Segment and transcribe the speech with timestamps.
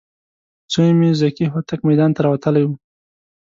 [0.73, 2.69] زوی مې ذکي هوتک میدان ته راوتلی و.